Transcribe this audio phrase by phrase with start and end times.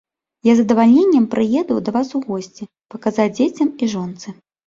[0.47, 4.27] Я з задавальненнем прыеду да вас у госці, паказаць дзецям і жонцы.